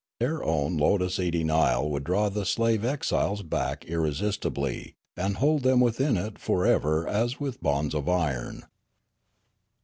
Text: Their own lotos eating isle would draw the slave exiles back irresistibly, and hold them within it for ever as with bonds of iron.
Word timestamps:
Their 0.19 0.43
own 0.43 0.77
lotos 0.77 1.19
eating 1.19 1.51
isle 1.51 1.87
would 1.91 2.05
draw 2.05 2.27
the 2.29 2.43
slave 2.43 2.83
exiles 2.83 3.43
back 3.43 3.85
irresistibly, 3.85 4.95
and 5.15 5.35
hold 5.35 5.61
them 5.61 5.79
within 5.79 6.17
it 6.17 6.39
for 6.39 6.65
ever 6.65 7.07
as 7.07 7.39
with 7.39 7.61
bonds 7.61 7.93
of 7.93 8.09
iron. 8.09 8.65